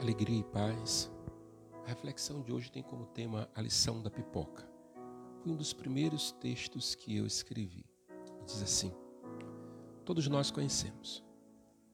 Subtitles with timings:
[0.00, 1.10] alegria e paz.
[1.84, 4.66] A reflexão de hoje tem como tema a lição da pipoca.
[5.42, 7.84] Foi um dos primeiros textos que eu escrevi.
[8.46, 8.92] diz assim:
[10.04, 11.22] Todos nós conhecemos,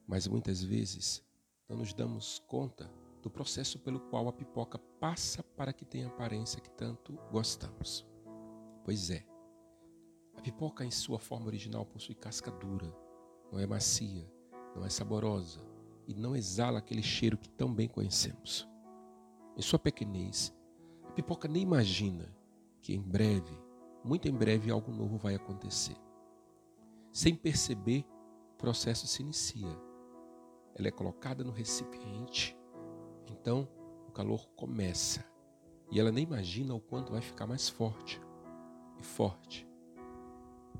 [0.07, 1.21] mas muitas vezes
[1.67, 2.89] não nos damos conta
[3.21, 8.07] do processo pelo qual a pipoca passa para que tenha a aparência que tanto gostamos.
[8.85, 9.25] Pois é,
[10.33, 12.89] a pipoca em sua forma original possui casca dura,
[13.51, 14.31] não é macia,
[14.73, 15.76] não é saborosa
[16.07, 18.67] e não exala aquele cheiro que tão bem conhecemos.
[19.57, 20.55] Em sua pequenez,
[21.07, 22.33] a pipoca nem imagina
[22.81, 23.59] que em breve,
[24.03, 25.97] muito em breve, algo novo vai acontecer.
[27.11, 28.05] Sem perceber,
[28.53, 29.75] o processo se inicia.
[30.75, 32.57] Ela é colocada no recipiente,
[33.29, 33.67] então
[34.07, 35.25] o calor começa
[35.91, 38.21] e ela nem imagina o quanto vai ficar mais forte
[38.99, 39.67] e forte.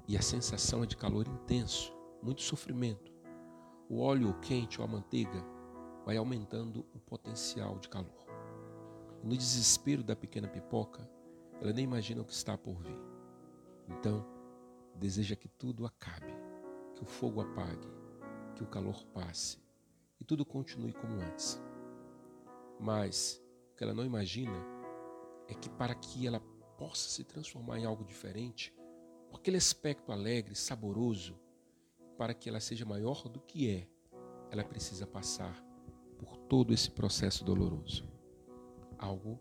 [0.07, 3.16] E a sensação é de calor intenso, muito sofrimento.
[3.89, 5.41] O óleo quente ou a manteiga
[6.05, 8.27] vai aumentando o potencial de calor.
[9.23, 11.09] No desespero da pequena pipoca,
[11.61, 12.99] ela nem imagina o que está por vir.
[13.87, 14.25] Então,
[14.95, 16.33] deseja que tudo acabe,
[16.95, 17.87] que o fogo apague,
[18.55, 19.57] que o calor passe
[20.19, 21.61] e tudo continue como antes.
[22.79, 24.65] Mas o que ela não imagina
[25.47, 26.41] é que para que ela
[26.77, 28.73] possa se transformar em algo diferente,
[29.33, 31.39] aquele aspecto alegre, saboroso,
[32.17, 33.87] para que ela seja maior do que é,
[34.51, 35.63] ela precisa passar
[36.17, 38.09] por todo esse processo doloroso.
[38.97, 39.39] Algo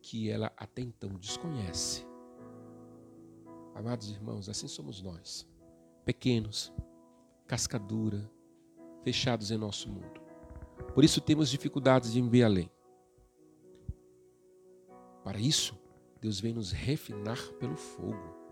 [0.00, 2.06] que ela até então desconhece.
[3.74, 5.46] Amados irmãos, assim somos nós,
[6.04, 6.72] pequenos,
[7.46, 8.30] cascadura,
[9.02, 10.20] fechados em nosso mundo.
[10.94, 12.70] Por isso temos dificuldades de ver além.
[15.22, 15.76] Para isso,
[16.20, 18.43] Deus vem nos refinar pelo fogo.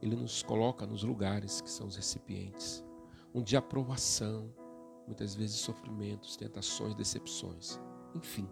[0.00, 2.84] Ele nos coloca nos lugares que são os recipientes,
[3.34, 4.52] onde há aprovação,
[5.06, 7.80] muitas vezes sofrimentos, tentações, decepções.
[8.14, 8.48] Enfim,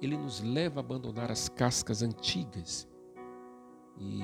[0.00, 2.88] ele nos leva a abandonar as cascas antigas
[3.98, 4.22] e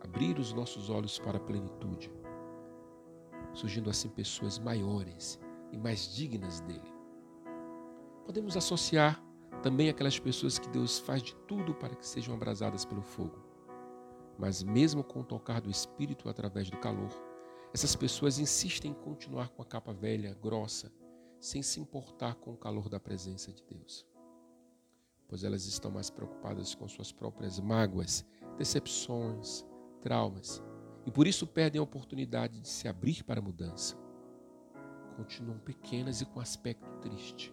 [0.00, 2.12] abrir os nossos olhos para a plenitude,
[3.54, 5.38] surgindo assim pessoas maiores
[5.70, 6.92] e mais dignas dele.
[8.24, 9.22] Podemos associar
[9.62, 13.51] também aquelas pessoas que Deus faz de tudo para que sejam abrasadas pelo fogo.
[14.38, 17.10] Mas mesmo com o tocar do Espírito através do calor,
[17.72, 20.92] essas pessoas insistem em continuar com a capa velha, grossa,
[21.40, 24.06] sem se importar com o calor da presença de Deus
[25.32, 28.22] pois elas estão mais preocupadas com suas próprias mágoas,
[28.58, 29.64] decepções,
[30.02, 30.62] traumas,
[31.06, 33.96] e por isso perdem a oportunidade de se abrir para a mudança.
[35.16, 37.50] Continuam pequenas e com aspecto triste.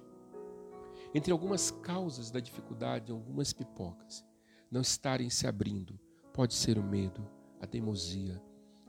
[1.16, 4.26] Entre algumas causas da dificuldade, algumas pipocas,
[4.70, 5.98] não estarem se abrindo,
[6.34, 7.28] pode ser o medo,
[7.60, 8.42] a teimosia,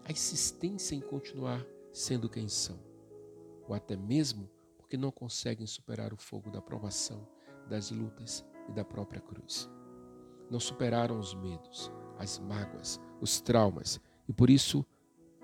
[0.04, 2.78] a insistência em continuar sendo quem são,
[3.66, 7.26] ou até mesmo porque não conseguem superar o fogo da provação,
[7.68, 9.70] das lutas e da própria cruz.
[10.50, 14.84] Não superaram os medos, as mágoas, os traumas e por isso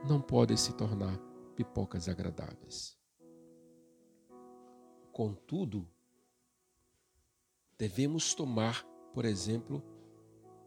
[0.08, 1.16] não podem se tornar
[1.54, 2.96] pipocas agradáveis.
[5.12, 5.88] Contudo,
[7.78, 9.82] devemos tomar, por exemplo,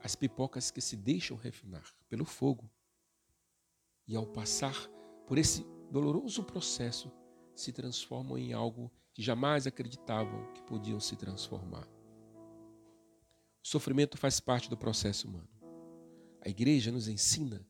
[0.02, 2.70] as pipocas que se deixam refinar pelo fogo.
[4.08, 4.90] E ao passar
[5.28, 7.12] por esse doloroso processo,
[7.56, 11.88] se transformam em algo que jamais acreditavam que podiam se transformar.
[13.64, 15.50] O sofrimento faz parte do processo humano.
[16.42, 17.68] A igreja nos ensina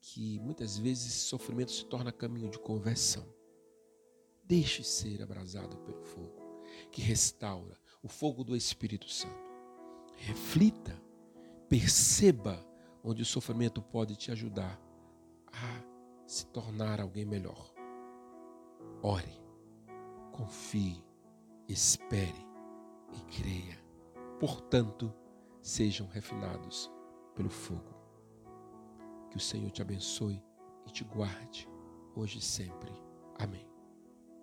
[0.00, 3.26] que muitas vezes esse sofrimento se torna caminho de conversão.
[4.44, 6.46] Deixe ser abrasado pelo fogo
[6.90, 9.50] que restaura o fogo do Espírito Santo.
[10.16, 11.00] Reflita,
[11.68, 12.64] perceba
[13.02, 14.80] onde o sofrimento pode te ajudar
[15.52, 15.82] a
[16.26, 17.72] se tornar alguém melhor.
[19.02, 19.40] Ore,
[20.32, 21.04] confie,
[21.68, 22.46] espere
[23.12, 23.86] e creia
[24.38, 25.12] portanto,
[25.62, 26.90] sejam refinados
[27.34, 27.94] pelo fogo.
[29.30, 30.42] Que o Senhor te abençoe
[30.86, 31.68] e te guarde,
[32.14, 32.92] hoje e sempre.
[33.38, 33.75] Amém.